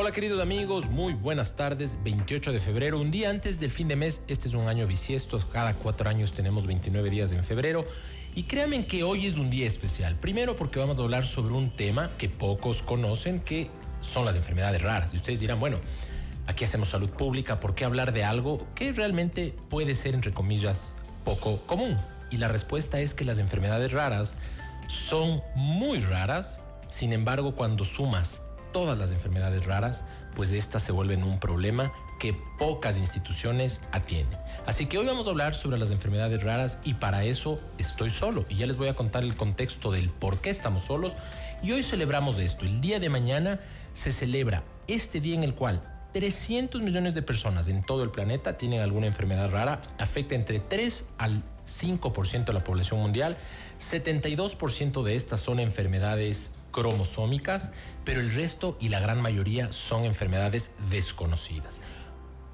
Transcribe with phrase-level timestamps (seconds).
[0.00, 1.98] Hola queridos amigos, muy buenas tardes.
[2.04, 4.22] 28 de febrero, un día antes del fin de mes.
[4.28, 7.84] Este es un año bisiesto, cada cuatro años tenemos 29 días en febrero.
[8.36, 10.14] Y créanme que hoy es un día especial.
[10.14, 14.82] Primero porque vamos a hablar sobre un tema que pocos conocen, que son las enfermedades
[14.82, 15.12] raras.
[15.14, 15.78] Y ustedes dirán, bueno,
[16.46, 20.94] aquí hacemos salud pública, ¿por qué hablar de algo que realmente puede ser, entre comillas,
[21.24, 21.98] poco común?
[22.30, 24.36] Y la respuesta es que las enfermedades raras
[24.86, 28.42] son muy raras, sin embargo, cuando sumas
[28.72, 34.38] todas las enfermedades raras, pues estas se vuelven un problema que pocas instituciones atienden.
[34.66, 38.44] Así que hoy vamos a hablar sobre las enfermedades raras y para eso estoy solo
[38.48, 41.12] y ya les voy a contar el contexto del por qué estamos solos
[41.62, 42.64] y hoy celebramos esto.
[42.64, 43.60] El día de mañana
[43.94, 48.54] se celebra este día en el cual 300 millones de personas en todo el planeta
[48.54, 53.36] tienen alguna enfermedad rara, afecta entre 3 al 5% de la población mundial,
[53.78, 57.72] 72% de estas son enfermedades cromosómicas,
[58.04, 61.80] pero el resto y la gran mayoría son enfermedades desconocidas.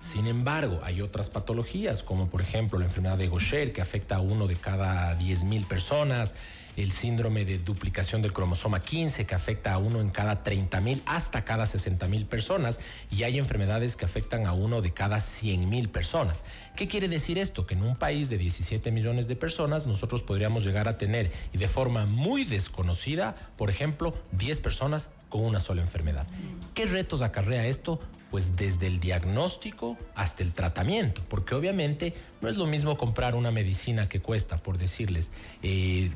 [0.00, 4.20] Sin embargo, hay otras patologías, como por ejemplo la enfermedad de Gaucher, que afecta a
[4.20, 6.34] uno de cada 10 mil personas,
[6.76, 11.02] el síndrome de duplicación del cromosoma 15 que afecta a uno en cada 30 mil
[11.06, 15.68] hasta cada 60 mil personas y hay enfermedades que afectan a uno de cada 100
[15.68, 16.42] mil personas.
[16.76, 17.66] ¿Qué quiere decir esto?
[17.66, 21.58] Que en un país de 17 millones de personas nosotros podríamos llegar a tener y
[21.58, 26.26] de forma muy desconocida, por ejemplo, 10 personas con una sola enfermedad.
[26.74, 28.00] ¿Qué retos acarrea esto?
[28.30, 33.50] Pues desde el diagnóstico hasta el tratamiento, porque obviamente no es lo mismo comprar una
[33.50, 35.30] medicina que cuesta, por decirles,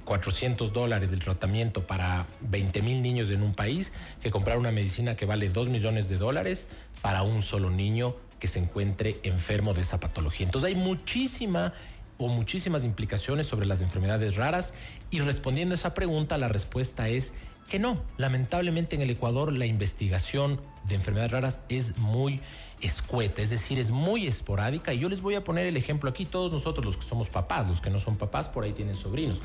[0.05, 3.93] 400 eh, dólares del tratamiento para 20 mil niños en un país,
[4.23, 6.69] que comprar una medicina que vale 2 millones de dólares
[7.03, 10.47] para un solo niño que se encuentre enfermo de esa patología.
[10.47, 11.73] Entonces hay muchísima
[12.19, 14.75] o muchísimas implicaciones sobre las enfermedades raras
[15.11, 17.35] y respondiendo a esa pregunta, la respuesta es
[17.69, 18.01] que no.
[18.17, 22.41] Lamentablemente en el Ecuador la investigación de enfermedades raras es muy
[22.81, 24.93] escueta, es decir, es muy esporádica.
[24.93, 27.67] Y yo les voy a poner el ejemplo aquí, todos nosotros los que somos papás,
[27.67, 29.41] los que no son papás, por ahí tienen sobrinos.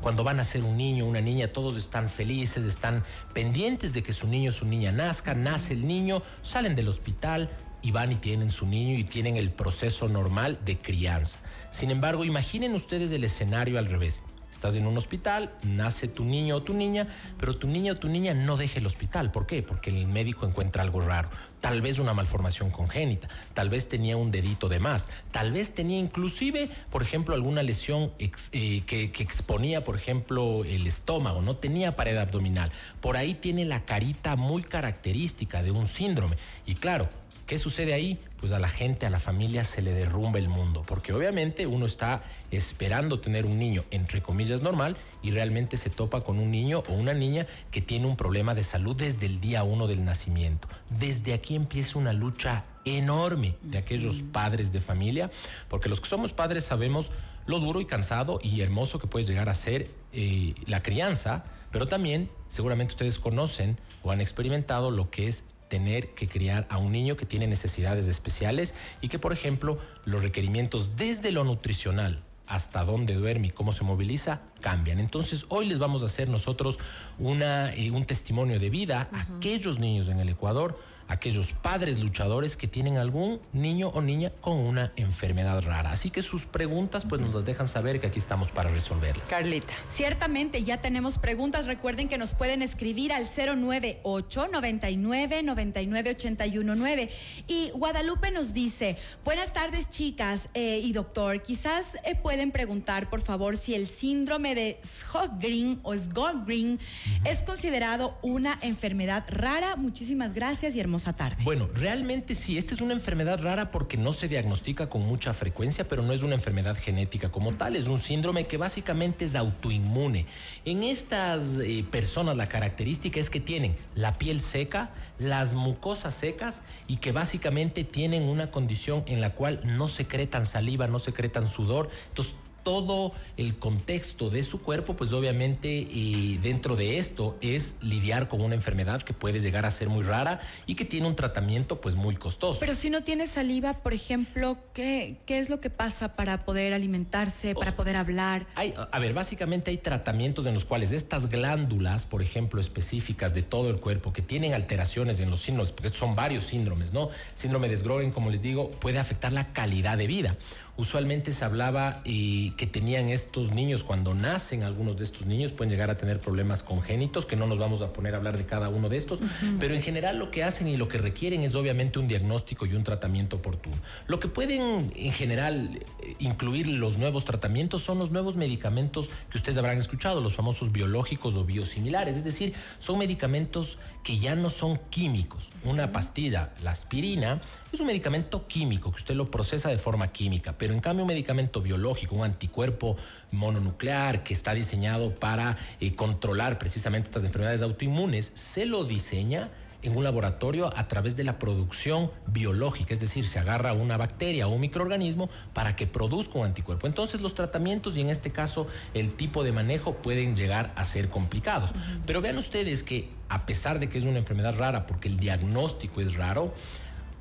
[0.00, 4.12] Cuando van a ser un niño, una niña, todos están felices, están pendientes de que
[4.12, 7.50] su niño su niña nazca, nace el niño, salen del hospital
[7.82, 11.38] y van y tienen su niño y tienen el proceso normal de crianza.
[11.70, 14.22] Sin embargo, imaginen ustedes el escenario al revés
[14.62, 18.08] Estás en un hospital, nace tu niño o tu niña, pero tu niño o tu
[18.08, 19.32] niña no deja el hospital.
[19.32, 19.60] ¿Por qué?
[19.60, 21.30] Porque el médico encuentra algo raro.
[21.60, 25.98] Tal vez una malformación congénita, tal vez tenía un dedito de más, tal vez tenía
[25.98, 31.96] inclusive, por ejemplo, alguna lesión eh, que, que exponía, por ejemplo, el estómago, no tenía
[31.96, 32.70] pared abdominal.
[33.00, 36.36] Por ahí tiene la carita muy característica de un síndrome.
[36.66, 37.08] Y claro,
[37.46, 38.18] ¿Qué sucede ahí?
[38.38, 41.86] Pues a la gente, a la familia se le derrumba el mundo, porque obviamente uno
[41.86, 46.82] está esperando tener un niño, entre comillas, normal, y realmente se topa con un niño
[46.88, 50.68] o una niña que tiene un problema de salud desde el día uno del nacimiento.
[50.90, 55.30] Desde aquí empieza una lucha enorme de aquellos padres de familia,
[55.68, 57.10] porque los que somos padres sabemos
[57.46, 61.86] lo duro y cansado y hermoso que puede llegar a ser eh, la crianza, pero
[61.86, 66.92] también seguramente ustedes conocen o han experimentado lo que es tener que criar a un
[66.92, 72.84] niño que tiene necesidades especiales y que, por ejemplo, los requerimientos desde lo nutricional hasta
[72.84, 74.98] dónde duerme y cómo se moviliza cambian.
[74.98, 76.76] Entonces, hoy les vamos a hacer nosotros
[77.18, 80.78] una, eh, un testimonio de vida a aquellos niños en el Ecuador
[81.12, 85.90] aquellos padres luchadores que tienen algún niño o niña con una enfermedad rara.
[85.90, 89.28] Así que sus preguntas pues nos las dejan saber que aquí estamos para resolverlas.
[89.28, 89.72] Carlita.
[89.88, 91.66] Ciertamente ya tenemos preguntas.
[91.66, 97.10] Recuerden que nos pueden escribir al 098 99 99 819.
[97.46, 103.20] Y Guadalupe nos dice, buenas tardes chicas eh, y doctor, quizás eh, pueden preguntar por
[103.20, 106.78] favor si el síndrome de Sjögren o Sjögren
[107.24, 109.76] es considerado una enfermedad rara.
[109.76, 111.42] Muchísimas gracias y hermosa tarde.
[111.42, 115.84] Bueno, realmente sí, esta es una enfermedad rara porque no se diagnostica con mucha frecuencia,
[115.88, 120.26] pero no es una enfermedad genética como tal, es un síndrome que básicamente es autoinmune.
[120.64, 126.62] En estas eh, personas la característica es que tienen la piel seca, las mucosas secas
[126.86, 131.90] y que básicamente tienen una condición en la cual no secretan saliva, no secretan sudor.
[132.08, 138.28] Entonces, todo el contexto de su cuerpo, pues obviamente y dentro de esto es lidiar
[138.28, 141.80] con una enfermedad que puede llegar a ser muy rara y que tiene un tratamiento
[141.80, 142.60] pues muy costoso.
[142.60, 146.72] Pero si no tiene saliva, por ejemplo, ¿qué, qué es lo que pasa para poder
[146.72, 148.46] alimentarse, para poder hablar?
[148.54, 153.42] Hay, a ver, básicamente hay tratamientos en los cuales estas glándulas, por ejemplo, específicas de
[153.42, 157.10] todo el cuerpo que tienen alteraciones en los síndromes, porque son varios síndromes, ¿no?
[157.34, 160.36] Síndrome de Sjögren, como les digo, puede afectar la calidad de vida.
[160.76, 165.70] Usualmente se hablaba y que tenían estos niños cuando nacen, algunos de estos niños pueden
[165.70, 168.70] llegar a tener problemas congénitos, que no nos vamos a poner a hablar de cada
[168.70, 169.20] uno de estos,
[169.60, 172.74] pero en general lo que hacen y lo que requieren es obviamente un diagnóstico y
[172.74, 173.76] un tratamiento oportuno.
[174.06, 179.36] Lo que pueden en general eh, incluir los nuevos tratamientos son los nuevos medicamentos que
[179.36, 184.50] ustedes habrán escuchado, los famosos biológicos o biosimilares, es decir, son medicamentos que ya no
[184.50, 185.50] son químicos.
[185.64, 187.40] Una pastilla, la aspirina,
[187.72, 191.08] es un medicamento químico que usted lo procesa de forma química, pero en cambio un
[191.08, 192.96] medicamento biológico, un anticuerpo
[193.30, 199.50] mononuclear que está diseñado para eh, controlar precisamente estas enfermedades autoinmunes, se lo diseña
[199.82, 204.46] en un laboratorio a través de la producción biológica, es decir, se agarra una bacteria
[204.46, 206.86] o un microorganismo para que produzca un anticuerpo.
[206.86, 211.10] Entonces los tratamientos y en este caso el tipo de manejo pueden llegar a ser
[211.10, 211.72] complicados.
[212.06, 216.00] Pero vean ustedes que a pesar de que es una enfermedad rara, porque el diagnóstico
[216.00, 216.54] es raro,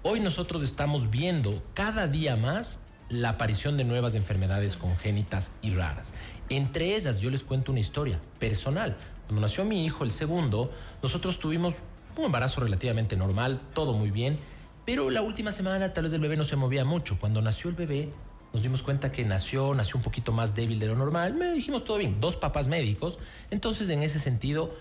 [0.04, 6.12] hoy nosotros estamos viendo cada día más la aparición de nuevas enfermedades congénitas y raras.
[6.50, 8.98] Entre ellas, yo les cuento una historia personal.
[9.28, 10.72] Cuando nació mi hijo, el segundo,
[11.02, 11.75] nosotros tuvimos
[12.22, 14.38] un embarazo relativamente normal, todo muy bien,
[14.86, 17.20] pero la última semana tal vez el bebé no se movía mucho.
[17.20, 18.10] Cuando nació el bebé,
[18.54, 21.34] nos dimos cuenta que nació, nació un poquito más débil de lo normal.
[21.34, 23.18] Me dijimos todo bien, dos papás médicos,
[23.50, 24.76] entonces en ese sentido,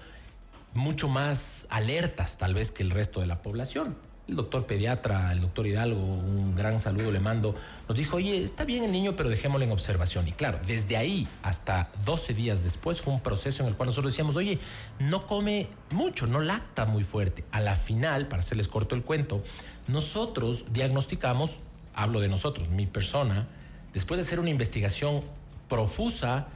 [0.75, 3.97] mucho más alertas tal vez que el resto de la población
[4.29, 7.55] el doctor pediatra, el doctor Hidalgo, un gran saludo le mando,
[7.89, 10.29] nos dijo, oye, está bien el niño, pero dejémoslo en observación.
[10.29, 14.13] Y claro, desde ahí hasta 12 días después fue un proceso en el cual nosotros
[14.13, 14.59] decíamos, oye,
[15.01, 17.45] no come mucho, no lacta muy fuerte.
[17.51, 19.43] A la final, para hacerles corto el cuento,
[19.89, 21.57] nosotros diagnosticamos,
[21.95, 23.49] hablo de nosotros, mi persona,
[23.93, 25.23] después de hacer una investigación
[25.69, 26.47] profusa,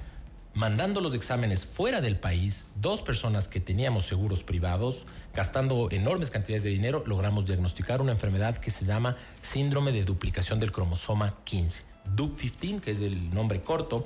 [0.55, 5.05] mandando los exámenes fuera del país, dos personas que teníamos seguros privados,
[5.35, 10.61] gastando enormes cantidades de dinero, logramos diagnosticar una enfermedad que se llama síndrome de duplicación
[10.61, 11.83] del cromosoma 15,
[12.15, 14.05] DUP15, que es el nombre corto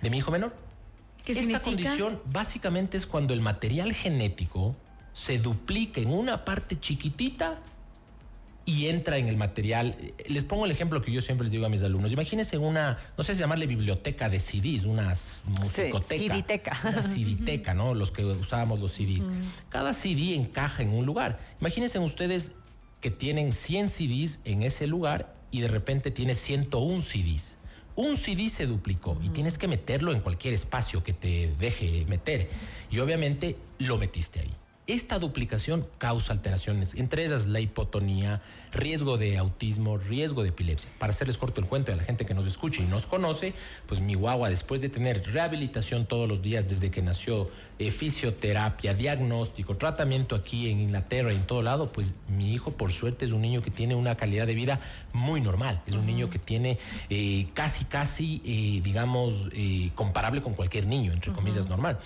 [0.00, 0.54] de mi hijo menor.
[1.24, 1.90] ¿Qué Esta significa?
[1.90, 4.76] condición básicamente es cuando el material genético
[5.12, 7.58] se duplica en una parte chiquitita
[8.68, 9.96] y entra en el material.
[10.28, 12.12] Les pongo el ejemplo que yo siempre les digo a mis alumnos.
[12.12, 15.14] Imagínense una, no sé si llamarle biblioteca de CDs, una
[15.46, 16.34] musicoteca.
[16.34, 16.78] CDteca.
[16.84, 17.94] Una CDteca, ¿no?
[17.94, 19.26] Los que usábamos los CDs.
[19.70, 21.40] Cada CD encaja en un lugar.
[21.62, 22.52] Imagínense ustedes
[23.00, 27.56] que tienen 100 CDs en ese lugar y de repente tiene 101 CDs.
[27.96, 32.50] Un CD se duplicó y tienes que meterlo en cualquier espacio que te deje meter.
[32.90, 34.52] Y obviamente lo metiste ahí.
[34.88, 38.40] Esta duplicación causa alteraciones, entre ellas la hipotonía,
[38.72, 40.90] riesgo de autismo, riesgo de epilepsia.
[40.98, 43.52] Para hacerles corto el cuento a la gente que nos escucha y nos conoce,
[43.86, 48.94] pues mi guagua, después de tener rehabilitación todos los días desde que nació, eh, fisioterapia,
[48.94, 53.32] diagnóstico, tratamiento aquí en Inglaterra y en todo lado, pues mi hijo, por suerte, es
[53.32, 54.80] un niño que tiene una calidad de vida
[55.12, 55.82] muy normal.
[55.86, 56.78] Es un niño que tiene
[57.10, 59.50] eh, casi, casi, eh, digamos,
[59.94, 61.98] comparable con cualquier niño, entre comillas, normal.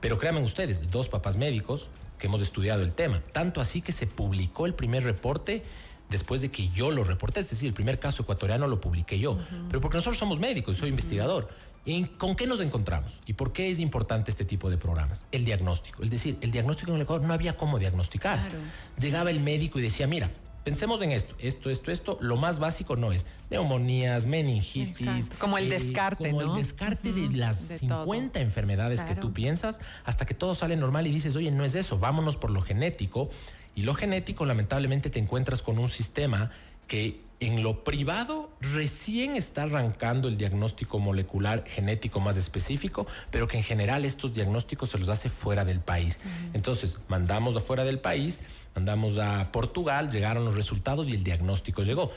[0.00, 3.22] Pero créanme ustedes, dos papás médicos que hemos estudiado el tema.
[3.32, 5.62] Tanto así que se publicó el primer reporte
[6.10, 9.38] después de que yo lo reporté, es decir, el primer caso ecuatoriano lo publiqué yo,
[9.68, 11.48] pero porque nosotros somos médicos, soy investigador.
[11.86, 13.18] ¿En- ¿Con qué nos encontramos?
[13.26, 15.24] ¿Y por qué es importante este tipo de programas?
[15.32, 16.02] El diagnóstico.
[16.02, 18.38] Es decir, el diagnóstico en el Ecuador no había cómo diagnosticar.
[18.38, 18.58] Claro.
[19.00, 20.30] Llegaba el médico y decía, mira,
[20.64, 22.18] pensemos en esto, esto, esto, esto.
[22.20, 25.06] Lo más básico no es neumonías, meningitis.
[25.06, 25.36] eh, Exacto.
[25.38, 26.52] Como el descarte, como ¿no?
[26.56, 28.42] el descarte de las de 50 todo.
[28.42, 31.98] enfermedades que tú piensas hasta que todo sale normal y dices, oye, no es eso,
[31.98, 33.28] vámonos por lo genético.
[33.74, 36.50] Y lo genético, lamentablemente, te encuentras con un sistema
[36.88, 43.56] que en lo privado recién está arrancando el diagnóstico molecular genético más específico, pero que
[43.56, 46.18] en general estos diagnósticos se los hace fuera del país.
[46.52, 48.40] Entonces, mandamos afuera del país,
[48.74, 52.10] mandamos a Portugal, llegaron los resultados y el diagnóstico llegó.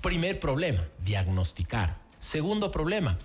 [0.00, 1.96] Primer problema, diagnosticar.
[2.18, 3.18] Segundo problema,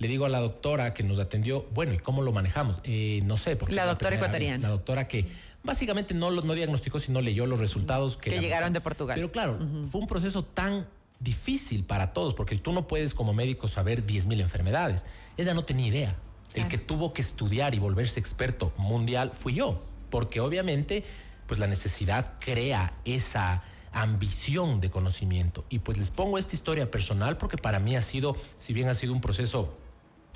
[0.00, 2.78] le digo a la doctora que nos atendió, bueno, ¿y cómo lo manejamos?
[2.84, 3.54] Eh, no sé.
[3.54, 4.68] Porque la doctora ecuatoriana.
[4.68, 5.26] La doctora que
[5.62, 9.14] básicamente no, no diagnosticó, sino leyó los resultados que, llegaron de Portugal.
[9.16, 9.58] Pero claro,
[9.90, 10.86] fue un proceso tan
[11.18, 15.04] difícil para todos, porque tú no puedes como médico saber 10.000 enfermedades.
[15.36, 16.16] Ella no tenía idea.
[16.54, 21.04] El que tuvo que estudiar y volverse experto mundial fui yo, porque obviamente
[21.46, 23.62] pues la necesidad crea esa
[23.92, 25.64] ambición de conocimiento.
[25.68, 28.94] Y pues les pongo esta historia personal porque para mí ha sido, si bien ha
[28.94, 29.76] sido un proceso,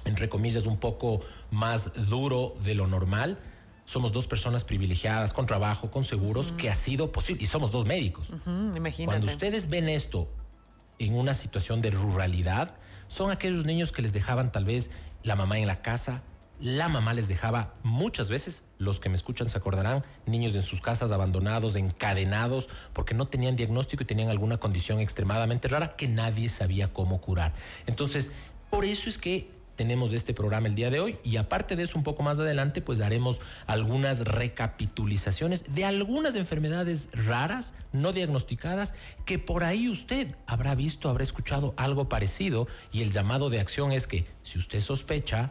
[0.05, 3.39] entre comillas, un poco más duro de lo normal,
[3.85, 7.45] somos dos personas privilegiadas, con trabajo, con seguros, que ha sido posible.
[7.45, 8.29] Y somos dos médicos.
[9.05, 10.29] Cuando ustedes ven esto
[10.99, 12.77] en una situación de ruralidad,
[13.09, 14.91] son aquellos niños que les dejaban tal vez
[15.23, 16.23] la mamá en la casa,
[16.61, 20.81] la mamá les dejaba muchas veces, los que me escuchan se acordarán, niños en sus
[20.81, 26.49] casas abandonados, encadenados, porque no tenían diagnóstico y tenían alguna condición extremadamente rara que nadie
[26.49, 27.53] sabía cómo curar.
[27.87, 28.31] Entonces,
[28.71, 31.19] por eso es que tenemos este programa el día de hoy.
[31.25, 37.09] Y aparte de eso un poco más adelante pues haremos algunas recapitulizaciones de algunas enfermedades
[37.13, 42.67] raras no diagnosticadas que por ahí usted habrá visto, habrá escuchado algo parecido.
[42.93, 45.51] Y el llamado de acción es que si usted sospecha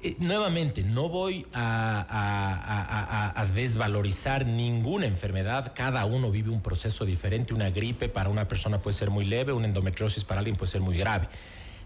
[0.00, 5.72] Eh, nuevamente, no voy a, desvalorizar ninguna enfermedad.
[5.74, 7.52] Cada uno vive un proceso diferente.
[7.54, 10.80] Una gripe para una persona puede ser muy leve, una endometriosis para alguien puede ser
[10.80, 11.28] muy grave.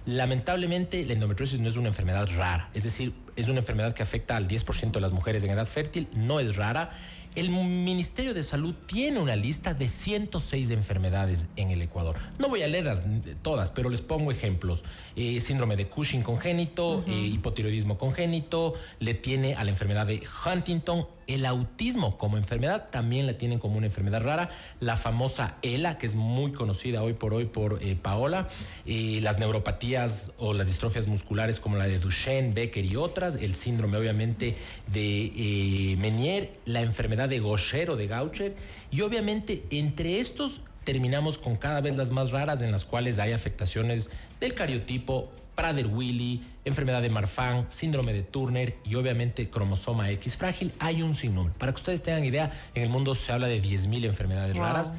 [0.04, 2.68] Lamentablemente, la endometriosis no es una enfermedad rara.
[2.74, 6.08] Es decir, es una enfermedad que afecta al 10% de las mujeres en edad fértil.
[6.14, 6.90] No es rara
[7.34, 12.16] el Ministerio de Salud tiene una lista de 106 enfermedades en el Ecuador.
[12.38, 13.04] No voy a leerlas
[13.42, 14.84] todas, pero les pongo ejemplos.
[15.16, 21.06] Eh, síndrome de Cushing congénito, eh, hipotiroidismo congénito, le tiene a la enfermedad de Huntington,
[21.26, 24.50] el autismo como enfermedad también la tienen como una enfermedad rara.
[24.80, 28.48] La famosa ELA, que es muy conocida hoy por hoy por eh, Paola.
[28.86, 33.36] las neuropatías o las distrofias musculares como la de Duchenne, Becker y otras.
[33.36, 34.56] El síndrome obviamente
[34.92, 36.52] de Menier.
[36.64, 38.54] La enfermedad de Gaucher o de Gaucher.
[38.90, 43.32] Y obviamente entre estos terminamos con cada vez las más raras en las cuales hay
[43.32, 44.10] afectaciones
[44.40, 50.72] del cariotipo, Prader-Willi, enfermedad de Marfan, síndrome de Turner y obviamente cromosoma X frágil.
[50.78, 51.54] Hay un sinnúmero.
[51.58, 54.94] Para que ustedes tengan idea, en el mundo se habla de 10.000 enfermedades raras.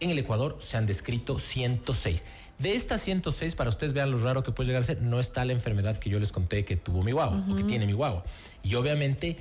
[0.00, 2.24] En el Ecuador se han descrito 106.
[2.58, 5.44] De estas 106, para ustedes vean lo raro que puede llegar a ser, no está
[5.44, 8.24] la enfermedad que yo les conté que tuvo mi guagua o que tiene mi guagua.
[8.62, 9.38] Y obviamente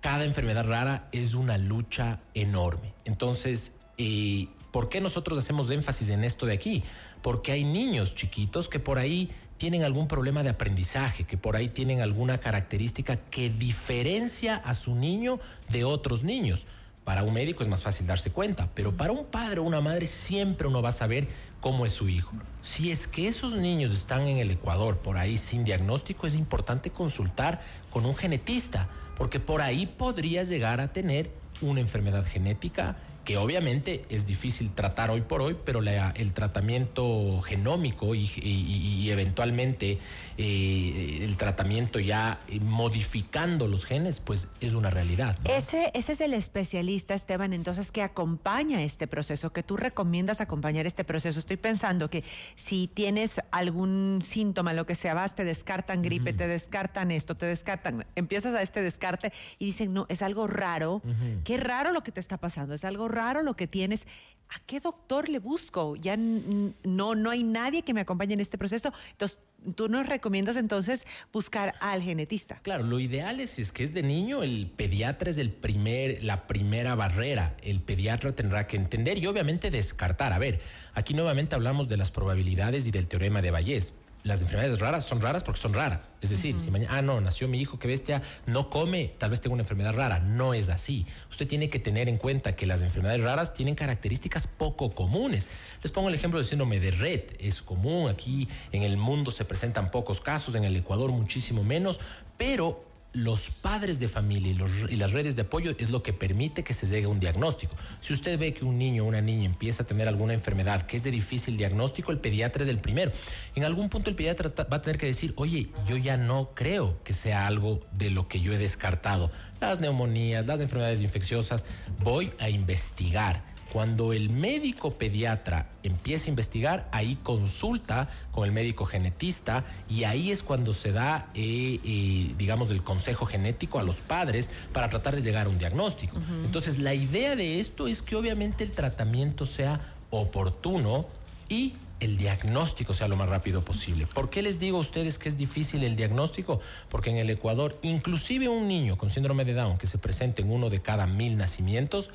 [0.00, 2.92] cada enfermedad rara es una lucha enorme.
[3.04, 6.82] Entonces, eh, ¿por qué nosotros hacemos énfasis en esto de aquí?
[7.22, 11.68] Porque hay niños chiquitos que por ahí tienen algún problema de aprendizaje, que por ahí
[11.68, 16.64] tienen alguna característica que diferencia a su niño de otros niños.
[17.04, 20.06] Para un médico es más fácil darse cuenta, pero para un padre o una madre
[20.06, 21.28] siempre uno va a saber
[21.60, 22.32] cómo es su hijo.
[22.62, 26.90] Si es que esos niños están en el Ecuador por ahí sin diagnóstico, es importante
[26.90, 27.60] consultar
[27.90, 34.04] con un genetista, porque por ahí podría llegar a tener una enfermedad genética que obviamente
[34.08, 39.98] es difícil tratar hoy por hoy, pero el tratamiento genómico y, eventualmente
[40.38, 45.36] eh, el tratamiento ya modificando los genes, pues es una realidad.
[45.44, 50.86] Ese, ese es el especialista, Esteban, entonces, que acompaña este proceso, que tú recomiendas acompañar
[50.86, 51.38] este proceso.
[51.38, 52.24] Estoy pensando que
[52.54, 57.46] si tienes algún síntoma, lo que sea, vas, te descartan gripe, te descartan esto, te
[57.46, 61.02] descartan, empiezas a este descarte y dicen, no, es algo raro,
[61.44, 64.06] qué raro lo que te está pasando, es algo raro lo que tienes.
[64.50, 65.94] ¿A qué doctor le busco?
[65.96, 68.92] Ya no, no hay nadie que me acompañe en este proceso.
[69.12, 69.38] Entonces,
[69.76, 72.56] tú nos recomiendas entonces buscar al genetista.
[72.56, 76.48] Claro, lo ideal es es que es de niño, el pediatra es el primer, la
[76.48, 77.56] primera barrera.
[77.62, 80.32] El pediatra tendrá que entender y obviamente descartar.
[80.32, 80.60] A ver,
[80.94, 85.20] aquí nuevamente hablamos de las probabilidades y del teorema de Bayes las enfermedades raras son
[85.20, 86.14] raras porque son raras.
[86.20, 89.40] Es decir, si mañana, ah, no, nació mi hijo, qué bestia, no come, tal vez
[89.40, 90.20] tenga una enfermedad rara.
[90.20, 91.06] No es así.
[91.30, 95.48] Usted tiene que tener en cuenta que las enfermedades raras tienen características poco comunes.
[95.82, 97.22] Les pongo el ejemplo del síndrome de Red.
[97.38, 102.00] Es común, aquí en el mundo se presentan pocos casos, en el Ecuador muchísimo menos,
[102.36, 104.52] pero los padres de familia
[104.88, 107.74] y, las redes de apoyo es lo que permite que se llegue a un diagnóstico.
[108.00, 110.96] Si usted ve que un niño o una niña empieza a tener alguna enfermedad que
[110.96, 113.10] es de difícil diagnóstico, el pediatra es el primero.
[113.54, 117.02] En algún punto el pediatra va a tener que decir, oye, yo ya no creo
[117.02, 119.30] que sea algo de lo que yo he descartado.
[119.60, 121.64] Las neumonías, las enfermedades infecciosas,
[122.02, 123.49] voy a investigar.
[123.72, 130.30] Cuando el médico pediatra empieza a investigar, ahí consulta con el médico genetista y ahí
[130.30, 135.14] es cuando se da, eh, eh, digamos, el consejo genético a los padres para tratar
[135.14, 136.16] de llegar a un diagnóstico.
[136.44, 141.06] Entonces, la idea de esto es que obviamente el tratamiento sea oportuno
[141.48, 144.06] y el diagnóstico sea lo más rápido posible.
[144.06, 146.60] ¿Por qué les digo a ustedes que es difícil el diagnóstico?
[146.88, 150.50] Porque en el Ecuador, inclusive un niño con síndrome de Down que se presente en
[150.50, 152.10] uno de cada mil nacimientos,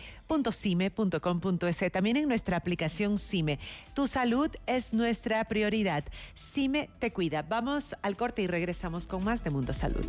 [1.93, 3.59] También en nuestra aplicación CIME.
[3.95, 6.05] Tu salud es nuestra prioridad.
[6.37, 7.43] CIME te cuida.
[7.43, 10.07] Vamos al corte y regresamos con más de Mundo Salud.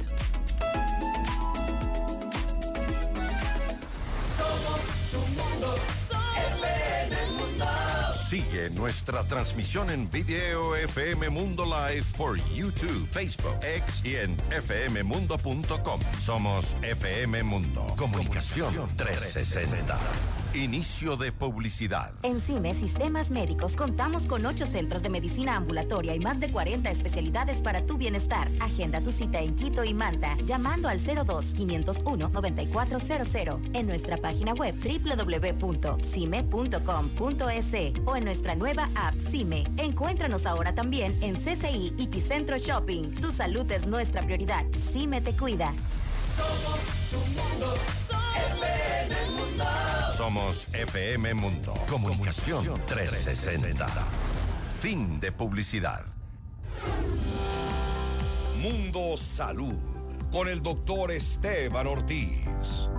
[8.34, 16.02] Sigue nuestra transmisión en video FM Mundo Live por YouTube, Facebook, X y en fmmundo.com.
[16.20, 17.86] Somos FM Mundo.
[17.96, 20.43] Comunicación 360.
[20.54, 22.14] Inicio de publicidad.
[22.22, 26.92] En CIME Sistemas Médicos contamos con ocho centros de medicina ambulatoria y más de 40
[26.92, 28.52] especialidades para tu bienestar.
[28.60, 37.74] Agenda tu cita en Quito y Manta llamando al 02-501-9400 en nuestra página web www.cime.com.es
[38.06, 39.64] o en nuestra nueva app CIME.
[39.78, 43.16] Encuéntranos ahora también en CCI y Ticentro Shopping.
[43.16, 44.64] Tu salud es nuestra prioridad.
[44.92, 45.74] CIME te cuida.
[46.38, 46.78] Somos
[47.10, 47.74] tu mundo.
[48.08, 48.24] Somos
[50.14, 51.74] FM Mundo.
[51.90, 53.88] Comunicación 360.
[54.80, 56.04] Fin de publicidad.
[58.62, 59.74] Mundo Salud
[60.32, 62.92] con el doctor Esteban Ortiz.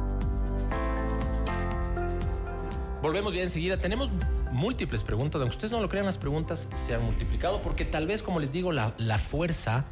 [3.00, 3.79] Volvemos ya enseguida.
[3.79, 4.11] Tenemos
[4.50, 5.40] múltiples preguntas.
[5.40, 8.50] Aunque ustedes no lo crean, las preguntas se han multiplicado porque tal vez, como les
[8.50, 9.85] digo, la, la fuerza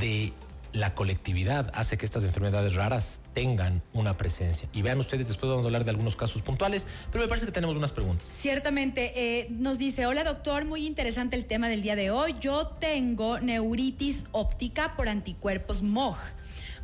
[0.00, 0.32] de
[0.72, 4.68] la colectividad hace que estas enfermedades raras tengan una presencia.
[4.72, 7.52] Y vean ustedes, después vamos a hablar de algunos casos puntuales, pero me parece que
[7.52, 8.26] tenemos unas preguntas.
[8.26, 12.34] Ciertamente, eh, nos dice, hola doctor, muy interesante el tema del día de hoy.
[12.40, 16.16] Yo tengo neuritis óptica por anticuerpos MOG.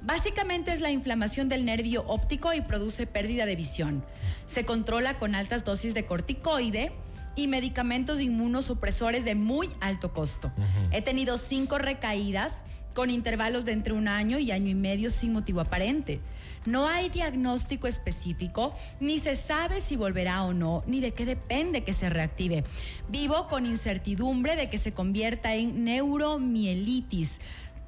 [0.03, 4.05] Básicamente es la inflamación del nervio óptico y produce pérdida de visión.
[4.47, 6.93] Se controla con altas dosis de corticoide
[7.39, 10.51] y medicamentos inmunosupresores de muy alto costo.
[10.91, 15.33] He tenido cinco recaídas con intervalos de entre un año y año y medio sin
[15.33, 16.21] motivo aparente.
[16.67, 21.85] No hay diagnóstico específico, ni se sabe si volverá o no, ni de qué depende
[21.85, 22.65] que se reactive.
[23.09, 27.41] Vivo con incertidumbre de que se convierta en neuromielitis.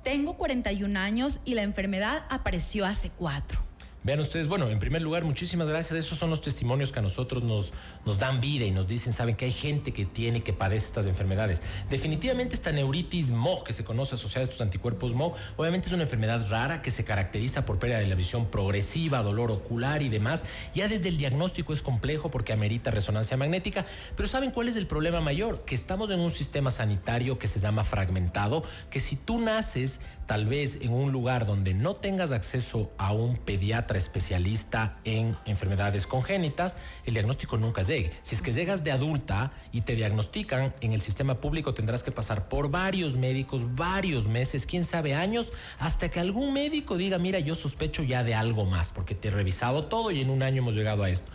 [0.02, 3.69] Tengo 41 años y la enfermedad apareció hace cuatro.
[4.02, 5.98] Vean ustedes, bueno, en primer lugar, muchísimas gracias.
[5.98, 7.74] Esos son los testimonios que a nosotros nos,
[8.06, 11.04] nos dan vida y nos dicen, saben que hay gente que tiene, que padece estas
[11.04, 11.60] enfermedades.
[11.90, 16.04] Definitivamente esta neuritis MOG, que se conoce asociada a estos anticuerpos MOG, obviamente es una
[16.04, 20.44] enfermedad rara que se caracteriza por pérdida de la visión progresiva, dolor ocular y demás.
[20.74, 23.84] Ya desde el diagnóstico es complejo porque amerita resonancia magnética,
[24.16, 25.66] pero ¿saben cuál es el problema mayor?
[25.66, 30.00] Que estamos en un sistema sanitario que se llama fragmentado, que si tú naces
[30.30, 36.06] tal vez en un lugar donde no tengas acceso a un pediatra especialista en enfermedades
[36.06, 38.12] congénitas, el diagnóstico nunca llegue.
[38.22, 42.12] Si es que llegas de adulta y te diagnostican en el sistema público, tendrás que
[42.12, 47.40] pasar por varios médicos, varios meses, quién sabe años, hasta que algún médico diga, mira,
[47.40, 50.58] yo sospecho ya de algo más, porque te he revisado todo y en un año
[50.58, 51.28] hemos llegado a esto.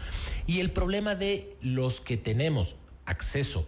[0.48, 3.68] Y el problema de los que tenemos acceso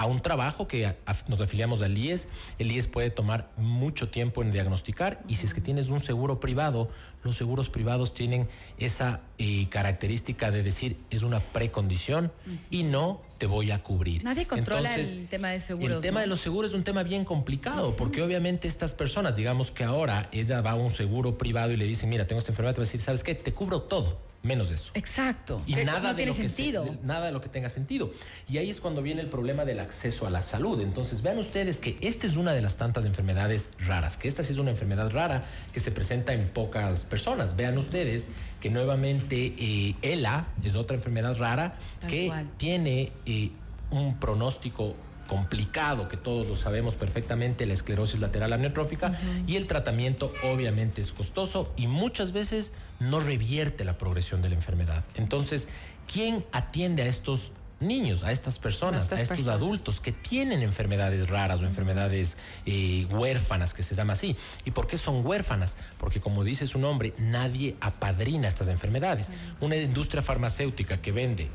[0.00, 0.96] a un trabajo que
[1.28, 2.28] nos afiliamos al IES.
[2.58, 6.40] El IES puede tomar mucho tiempo en diagnosticar y si es que tienes un seguro
[6.40, 6.88] privado,
[7.22, 12.32] los seguros privados tienen esa eh, característica de decir es una precondición
[12.70, 14.24] y no te voy a cubrir.
[14.24, 15.96] Nadie controla el tema de seguros.
[15.96, 19.70] El tema de los seguros es un tema bien complicado porque obviamente estas personas, digamos
[19.70, 22.72] que ahora ella va a un seguro privado y le dicen, mira, tengo esta enfermedad,
[22.72, 23.34] te va a decir, ¿sabes qué?
[23.34, 24.90] Te cubro todo menos de eso.
[24.94, 25.62] Exacto.
[25.66, 26.84] Y nada de lo sentido.
[26.84, 28.10] Que nada de lo que tenga sentido.
[28.48, 30.80] Y ahí es cuando viene el problema del acceso a la salud.
[30.80, 34.52] Entonces, vean ustedes que esta es una de las tantas enfermedades raras, que esta sí
[34.52, 37.56] es una enfermedad rara que se presenta en pocas personas.
[37.56, 38.28] Vean ustedes
[38.60, 43.50] que nuevamente eh, ELA es otra enfermedad rara que tiene eh,
[43.90, 44.94] un pronóstico
[45.28, 51.12] complicado, que todos lo sabemos perfectamente, la esclerosis lateral amiotrófica, y el tratamiento obviamente es
[51.12, 55.04] costoso y muchas veces no revierte la progresión de la enfermedad.
[55.16, 55.68] Entonces,
[56.06, 61.62] ¿quién atiende a estos niños, a estas personas, a, estos adultos que tienen enfermedades raras
[61.62, 62.36] o enfermedades
[62.66, 64.36] eh, huérfanas, que se llama así.
[64.64, 65.76] ¿Y por qué son huérfanas?
[65.98, 69.32] Porque como dice su nombre, nadie apadrina estas enfermedades.
[69.60, 71.48] Una industria farmacéutica que vende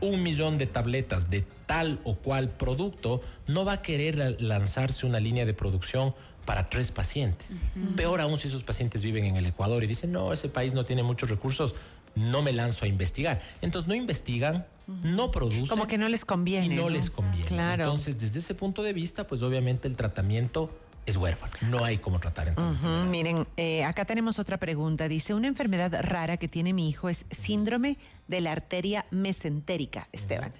[0.00, 5.20] un millón de tabletas de tal o cual producto, no va a querer lanzarse una
[5.20, 6.14] línea de producción
[6.46, 7.58] para tres pacientes.
[7.96, 10.84] Peor aún si esos pacientes viven en el Ecuador y dicen, no, ese país no
[10.84, 11.74] tiene muchos recursos,
[12.14, 13.42] no me lanzo a investigar.
[13.60, 15.66] Entonces no investigan, no producen.
[15.66, 16.74] Como que no les conviene.
[16.74, 17.46] Y no, les conviene.
[17.46, 17.84] Claro.
[17.84, 20.70] Entonces, desde ese punto de vista, pues obviamente el tratamiento
[21.04, 21.52] es huérfano.
[21.68, 22.82] No hay cómo tratar entonces.
[23.08, 25.08] Miren, eh, acá tenemos otra pregunta.
[25.08, 30.52] Dice, una enfermedad rara que tiene mi hijo es síndrome de la arteria mesentérica, Esteban.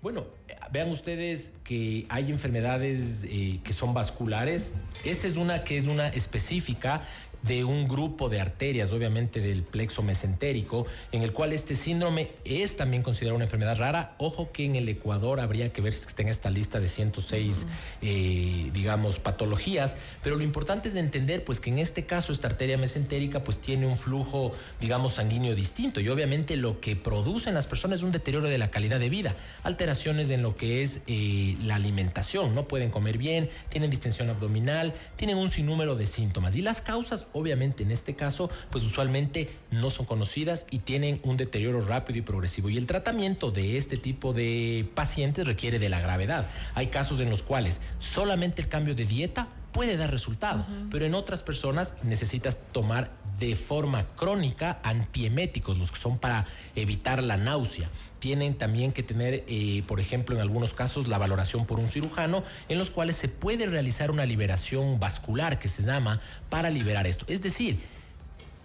[0.00, 4.74] Bueno, eh, vean ustedes que hay enfermedades eh, que son vasculares.
[5.04, 7.02] Esa es una que es una específica
[7.48, 12.76] de un grupo de arterias, obviamente del plexo mesentérico, en el cual este síndrome es
[12.76, 14.14] también considerado una enfermedad rara.
[14.18, 17.66] Ojo que en el Ecuador habría que ver si está en esta lista de 106,
[18.02, 22.76] eh, digamos, patologías, pero lo importante es entender, pues, que en este caso esta arteria
[22.76, 28.00] mesentérica, pues, tiene un flujo, digamos, sanguíneo distinto y obviamente lo que producen las personas
[28.00, 31.76] es un deterioro de la calidad de vida, alteraciones en lo que es eh, la
[31.76, 36.82] alimentación, no pueden comer bien, tienen distensión abdominal, tienen un sinnúmero de síntomas y las
[36.82, 42.18] causas obviamente en este caso, pues usualmente no son conocidas y tienen un deterioro rápido
[42.18, 42.68] y progresivo.
[42.68, 46.46] Y el tratamiento de este tipo de pacientes requiere de la gravedad.
[46.74, 51.14] Hay casos en los cuales solamente el cambio de dieta puede dar resultado, pero en
[51.14, 57.88] otras personas necesitas tomar de forma crónica antieméticos, los que son para evitar la náusea.
[58.18, 62.42] Tienen también que tener, eh, por ejemplo, en algunos casos, la valoración por un cirujano,
[62.68, 67.24] en los cuales se puede realizar una liberación vascular, que se llama, para liberar esto.
[67.28, 67.78] Es decir,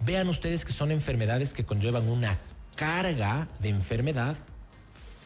[0.00, 2.38] vean ustedes que son enfermedades que conllevan una
[2.74, 4.36] carga de enfermedad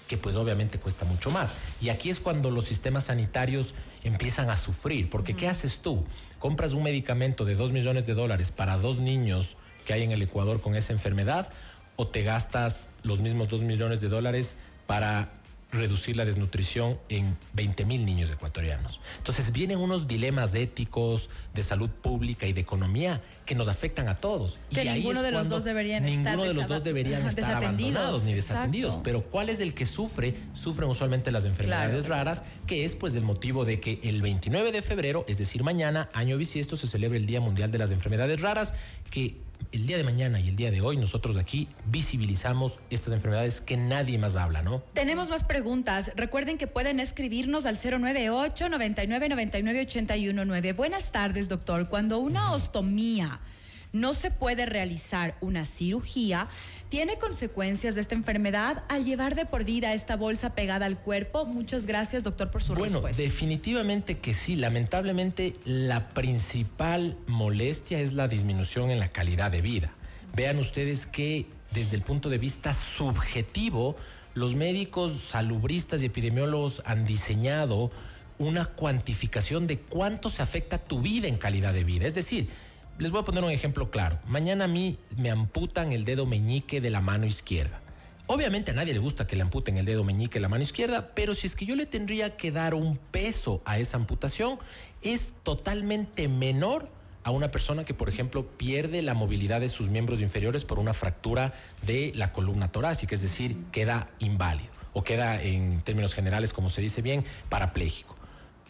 [0.08, 1.50] que pues obviamente cuesta mucho más.
[1.80, 6.04] Y aquí es cuando los sistemas sanitarios empiezan a sufrir, porque ¿qué haces tú?
[6.38, 10.22] Compras un medicamento de 2 millones de dólares para dos niños que hay en el
[10.22, 11.50] Ecuador con esa enfermedad,
[12.00, 14.54] o te gastas los mismos 2 millones de dólares
[14.87, 15.32] para
[15.72, 19.00] reducir la desnutrición en 20 mil niños ecuatorianos.
[19.18, 24.14] Entonces vienen unos dilemas éticos, de salud pública y de economía que nos afectan a
[24.14, 24.58] todos.
[24.72, 28.22] Que y ninguno de los dos deberían estar Ninguno de los dos deberían estar abandonados
[28.22, 28.98] ni desatendidos.
[29.02, 30.34] Pero ¿cuál es el que sufre?
[30.54, 34.82] Sufren usualmente las enfermedades raras, que es pues el motivo de que el 29 de
[34.82, 38.74] febrero, es decir, mañana, año bisiesto, se celebra el Día Mundial de las Enfermedades Raras,
[39.11, 43.60] que el día de mañana y el día de hoy nosotros aquí visibilizamos estas enfermedades
[43.60, 44.82] que nadie más habla, ¿no?
[44.94, 46.12] Tenemos más preguntas.
[46.16, 50.72] Recuerden que pueden escribirnos al 098 99 99 819.
[50.72, 51.88] Buenas tardes, doctor.
[51.88, 53.40] Cuando una ostomía
[53.92, 56.48] no se puede realizar una cirugía,
[56.88, 61.44] ¿tiene consecuencias de esta enfermedad al llevar de por vida esta bolsa pegada al cuerpo?
[61.46, 62.98] Muchas gracias, doctor, por su respuesta.
[63.01, 64.57] Bueno, definitivamente que sí.
[64.57, 69.92] Lamentablemente, la principal molestia es la disminución en la calidad de vida.
[70.35, 73.96] vean ustedes que desde el punto de vista subjetivo,
[74.35, 77.90] los médicos salubristas y epidemiólogos han diseñado
[78.38, 82.07] una cuantificación de cuánto se afecta tu vida en calidad de vida.
[82.07, 82.48] Es decir,
[82.98, 84.18] les voy a poner un ejemplo claro.
[84.26, 87.80] Mañana a mí me amputan el dedo meñique de la mano izquierda.
[88.26, 91.12] Obviamente a nadie le gusta que le amputen el dedo meñique de la mano izquierda,
[91.14, 94.58] pero si es que yo le tendría que dar un peso a esa amputación,
[95.00, 96.90] es totalmente menor
[97.24, 100.92] a una persona que, por ejemplo, pierde la movilidad de sus miembros inferiores por una
[100.92, 101.52] fractura
[101.87, 106.80] de la columna torácica, es decir, queda inválido o queda, en términos generales, como se
[106.80, 108.17] dice bien, parapléjico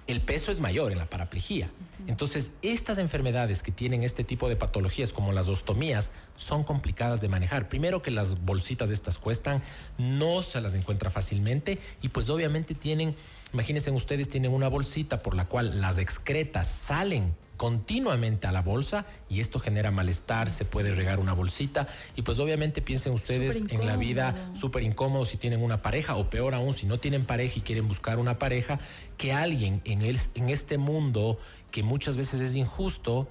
[0.09, 1.71] el peso es mayor en la paraplejía.
[2.07, 7.29] Entonces, estas enfermedades que tienen este tipo de patologías, como las ostomías, son complicadas de
[7.29, 7.69] manejar.
[7.69, 9.63] Primero que las bolsitas de estas cuestan,
[9.99, 13.15] no se las encuentra fácilmente y pues obviamente tienen,
[13.53, 19.05] imagínense ustedes, tienen una bolsita por la cual las excretas salen continuamente a la bolsa
[19.29, 21.87] y esto genera malestar, se puede regar una bolsita.
[22.17, 26.31] Y pues obviamente piensen ustedes en la vida súper incómodo si tienen una pareja o
[26.31, 28.79] peor aún si no tienen pareja y quieren buscar una pareja,
[29.19, 31.39] que alguien en, el, en este mundo
[31.71, 33.29] que muchas veces es injusto,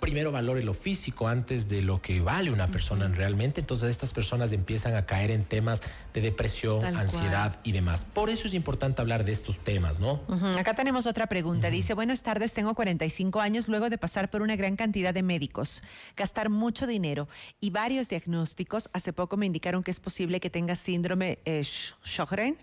[0.00, 3.60] primero valore lo físico antes de lo que vale una persona realmente.
[3.60, 5.82] Entonces estas personas empiezan a caer en temas
[6.14, 8.04] de depresión, ansiedad y demás.
[8.04, 10.20] Por eso es importante hablar de estos temas, ¿no?
[10.58, 11.70] Acá tenemos otra pregunta.
[11.70, 15.82] Dice, buenas tardes, tengo 45 años luego de pasar por una gran cantidad de médicos,
[16.16, 17.28] gastar mucho dinero
[17.60, 18.90] y varios diagnósticos.
[18.92, 22.56] Hace poco me indicaron que es posible que tengas síndrome eh, Sjögren.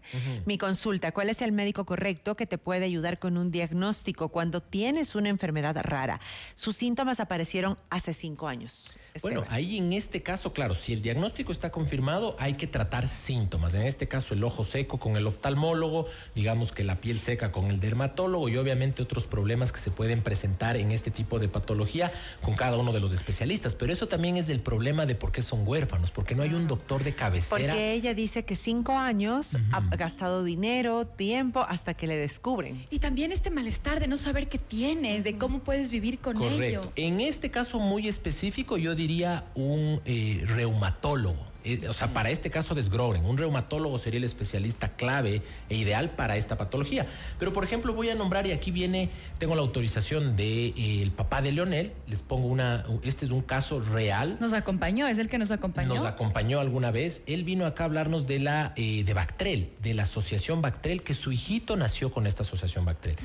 [0.45, 4.61] Mi consulta, ¿cuál es el médico correcto que te puede ayudar con un diagnóstico cuando
[4.61, 6.19] tienes una enfermedad rara?
[6.55, 8.91] Sus síntomas aparecieron hace cinco años.
[9.21, 13.73] Bueno, ahí en este caso, claro, si el diagnóstico está confirmado, hay que tratar síntomas.
[13.73, 17.65] En este caso, el ojo seco con el oftalmólogo, digamos que la piel seca con
[17.65, 22.11] el dermatólogo y obviamente otros problemas que se pueden presentar en este tipo de patología
[22.41, 23.73] con cada uno de los especialistas.
[23.75, 26.67] Pero eso también es el problema de por qué son huérfanos, porque no hay un
[26.67, 27.73] doctor de cabecera.
[27.73, 32.85] Porque ella dice que cinco años ha gastado dinero, tiempo, hasta que le descubren.
[32.89, 36.91] Y también este malestar de no saber qué tienes, de cómo puedes vivir con Correcto.
[36.97, 41.35] En este caso muy específico, yo diría un eh, reumatólogo.
[41.65, 45.75] Eh, o sea, para este caso de Sgroren, un reumatólogo sería el especialista clave e
[45.75, 47.05] ideal para esta patología.
[47.37, 51.11] Pero, por ejemplo, voy a nombrar, y aquí viene, tengo la autorización del de, eh,
[51.13, 54.37] papá de Leonel, les pongo una, este es un caso real.
[54.39, 55.95] Nos acompañó, es el que nos acompañó.
[55.95, 57.23] Nos acompañó alguna vez.
[57.27, 61.33] Él vino acá a hablarnos de la, de Bactrel, de la asociación Bactrel, que su
[61.33, 63.17] hijito nació con esta asociación Bactrel.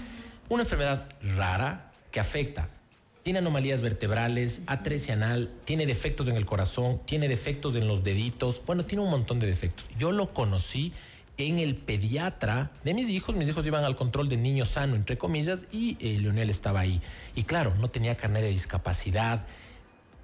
[0.48, 2.68] Una enfermedad rara que afecta
[3.22, 8.62] tiene anomalías vertebrales, atresia anal, tiene defectos en el corazón, tiene defectos en los deditos,
[8.66, 9.86] bueno, tiene un montón de defectos.
[9.98, 10.92] Yo lo conocí
[11.36, 15.18] en el pediatra de mis hijos, mis hijos iban al control de niño sano, entre
[15.18, 17.00] comillas, y eh, Leonel estaba ahí.
[17.34, 19.46] Y claro, no tenía carnet de discapacidad,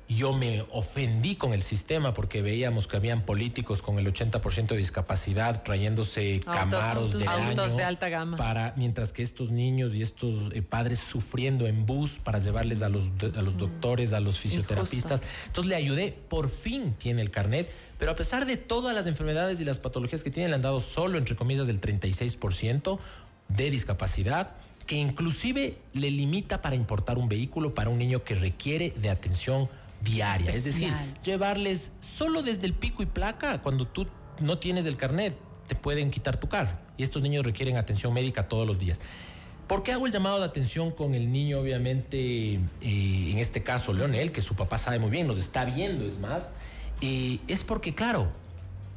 [0.09, 4.77] yo me ofendí con el sistema porque veíamos que habían políticos con el 80% de
[4.77, 8.37] discapacidad trayéndose camaros de, autos de alta gama.
[8.37, 12.89] Para, mientras que estos niños y estos eh, padres sufriendo en bus para llevarles a
[12.89, 15.21] los, a los doctores, a los fisioterapistas.
[15.47, 19.61] Entonces le ayudé, por fin tiene el carnet, pero a pesar de todas las enfermedades
[19.61, 22.99] y las patologías que tiene, le han dado solo, entre comillas, del 36%
[23.49, 24.53] de discapacidad
[24.87, 29.69] que inclusive le limita para importar un vehículo para un niño que requiere de atención
[30.03, 30.51] diaria.
[30.53, 30.93] Es decir,
[31.25, 34.07] llevarles solo desde el pico y placa, cuando tú
[34.41, 36.79] no tienes el carnet, te pueden quitar tu carro.
[36.97, 39.01] Y estos niños requieren atención médica todos los días.
[39.67, 43.93] ¿Por qué hago el llamado de atención con el niño, obviamente, eh, en este caso,
[43.93, 46.55] Leonel, que su papá sabe muy bien, nos está viendo, es más?
[47.01, 48.29] Eh, es porque, claro,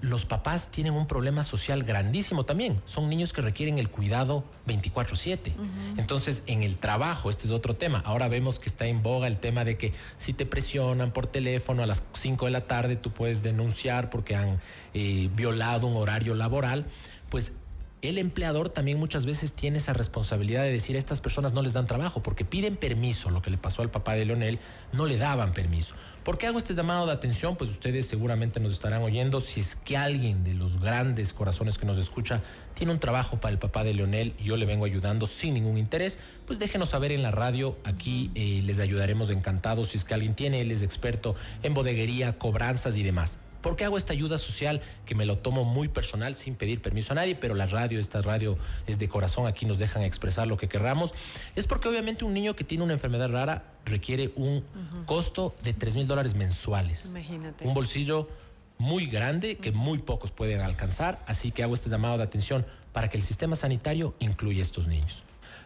[0.02, 2.82] los papás tienen un problema social grandísimo también.
[2.86, 5.54] Son niños que requieren el cuidado 24/7.
[5.98, 8.02] Entonces, en el trabajo, este es otro tema.
[8.06, 11.84] Ahora vemos que está en boga el tema de que si te presionan por teléfono
[11.84, 14.60] a las 5 de la tarde, tú puedes denunciar porque han
[14.94, 16.86] eh, violado un horario laboral.
[17.30, 17.54] Pues
[18.02, 21.74] el empleador también muchas veces tiene esa responsabilidad de decir a estas personas no les
[21.74, 24.60] dan trabajo porque piden permiso, lo que le pasó al papá de Leonel,
[24.94, 25.96] no le daban permiso.
[26.30, 27.56] ¿Por qué hago este llamado de atención?
[27.56, 29.42] Pues ustedes seguramente nos estarán oyendo.
[29.42, 32.44] Si es que alguien de los grandes corazones que nos escucha
[32.76, 35.80] tiene un trabajo para el papá de Leonel y yo le vengo ayudando sin ningún
[35.80, 37.80] interés, pues déjenos saber en la radio.
[37.84, 39.88] Aquí eh, les ayudaremos encantados.
[39.88, 43.40] Si es que alguien tiene, él es experto en bodeguería, cobranzas y demás.
[43.62, 47.14] ¿Por qué hago esta ayuda social que me lo tomo muy personal sin pedir permiso
[47.14, 47.36] a nadie?
[47.36, 51.14] Pero la radio, esta radio es de corazón, aquí nos dejan expresar lo que querramos.
[51.56, 54.64] Es porque obviamente un niño que tiene una enfermedad rara requiere un
[55.06, 57.08] costo de 3 mil dólares mensuales.
[57.10, 57.68] Imagínate.
[57.68, 58.30] Un bolsillo
[58.78, 63.10] muy grande que muy pocos pueden alcanzar, así que hago este llamado de atención para
[63.10, 65.24] que el sistema sanitario incluya a estos niños.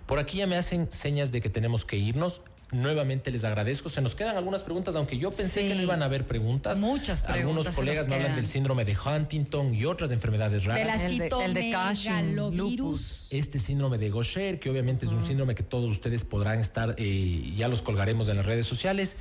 [0.08, 2.42] Por aquí ya me hacen señas de que tenemos que irnos
[2.74, 3.90] Nuevamente les agradezco.
[3.90, 5.68] Se nos quedan algunas preguntas, aunque yo pensé Sí.
[5.70, 6.78] que no iban a haber preguntas.
[6.80, 11.02] Muchas preguntas Algunos colegas me hablan del síndrome de Huntington y otras enfermedades raras.
[11.02, 13.28] El de- el de Cushing, lupus.
[13.32, 17.54] este síndrome de Gaucher, que obviamente es un síndrome que todos ustedes podrán estar, eh,
[17.56, 19.18] ya los colgaremos en las redes sociales.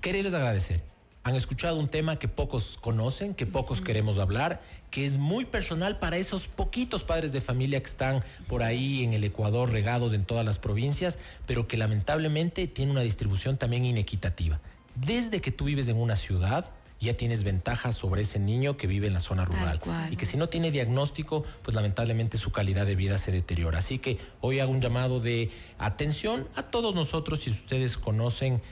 [0.00, 0.80] Quererles agradecer.
[1.28, 5.98] Han escuchado un tema que pocos conocen, que pocos queremos hablar, que es muy personal
[5.98, 10.24] para esos poquitos padres de familia que están por ahí en el Ecuador regados en
[10.24, 14.58] todas las provincias, pero que lamentablemente tiene una distribución también inequitativa.
[14.94, 19.06] Desde que tú vives en una ciudad, ya tienes ventajas sobre ese niño que vive
[19.06, 22.96] en la zona rural y que si no tiene diagnóstico, pues lamentablemente su calidad de
[22.96, 23.80] vida se deteriora.
[23.80, 27.40] Así que hoy hago un llamado de atención a todos nosotros.
[27.40, 28.62] Si ustedes conocen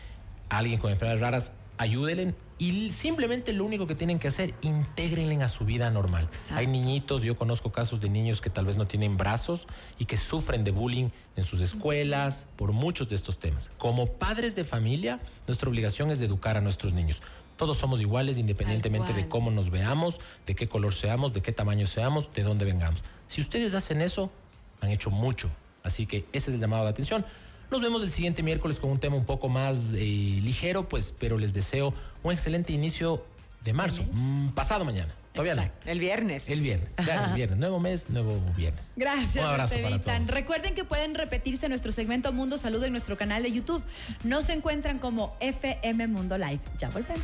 [0.49, 2.35] a alguien con enfermedades raras, ayúdenle.
[2.59, 6.25] Y simplemente lo único que tienen que hacer, intégrenle a su vida normal.
[6.25, 6.55] Exacto.
[6.57, 9.67] Hay niñitos, yo conozco casos de niños que tal vez no tienen brazos
[9.99, 13.71] y que sufren de bullying en sus escuelas por muchos de estos temas.
[13.77, 17.21] Como padres de familia, nuestra obligación es de educar a nuestros niños.
[17.59, 21.87] Todos somos iguales independientemente de cómo nos veamos, de qué color seamos, de qué tamaño
[21.87, 23.03] seamos, de dónde vengamos.
[23.27, 24.31] Si ustedes hacen eso,
[24.81, 25.51] han hecho mucho.
[25.83, 27.25] Así que ese es el llamado de atención.
[27.71, 31.37] Nos vemos el siguiente miércoles con un tema un poco más eh, ligero, pues, pero
[31.39, 33.25] les deseo un excelente inicio
[33.65, 34.05] de marzo.
[34.13, 35.13] Mm, pasado mañana.
[35.33, 35.91] Todavía Exacto.
[35.91, 36.47] El viernes.
[36.47, 36.53] no.
[36.55, 36.93] El viernes.
[36.97, 37.59] Claro, el viernes.
[37.59, 38.93] Nuevo mes, nuevo viernes.
[38.97, 40.29] Gracias, Un abrazo para todos.
[40.29, 43.85] Recuerden que pueden repetirse nuestro segmento Mundo Salud en nuestro canal de YouTube.
[44.25, 46.61] Nos encuentran como FM Mundo Live.
[46.79, 47.23] Ya volvemos.